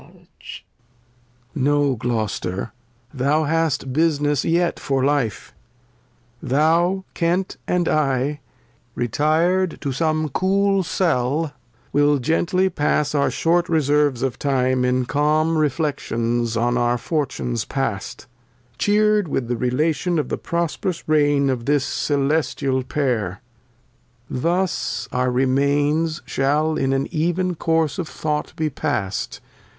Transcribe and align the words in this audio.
Lear. 0.01 0.25
No, 1.53 1.93
Gloster, 1.95 2.71
thou 3.13 3.43
hast 3.43 3.93
Business 3.93 4.43
yet 4.43 4.79
for 4.79 5.05
Life; 5.05 5.53
Thou, 6.41 7.05
Kent, 7.13 7.57
and 7.67 7.87
I, 7.87 8.39
retir'd 8.95 9.79
to 9.81 9.91
some 9.91 10.29
cool 10.29 10.81
CeU 10.81 11.51
WiU 11.93 12.19
gently 12.19 12.67
pass 12.67 13.13
our 13.13 13.29
short 13.29 13.69
Reserves 13.69 14.23
of 14.23 14.39
Time 14.39 14.83
In 14.83 15.05
calm 15.05 15.55
Reflections 15.55 16.57
on 16.57 16.79
our 16.79 16.97
Fortunes 16.97 17.63
past, 17.63 18.25
Cheer'd 18.79 19.27
with 19.27 19.51
Relation 19.51 20.17
of 20.17 20.29
the 20.29 20.37
prosperous 20.39 21.07
Reign 21.07 21.47
Of 21.47 21.65
this 21.67 21.85
celestial 21.85 22.81
Pair; 22.81 23.39
thus 24.27 25.07
our 25.11 25.29
Remains 25.29 26.23
Shall 26.25 26.75
in, 26.75 26.91
an 26.91 27.03
ev 27.13 27.37
eh 27.37 27.43
"Course'^f°Though 27.59 28.47
j:^ 28.47 28.55
be 28.55 28.71
past. 28.71 29.41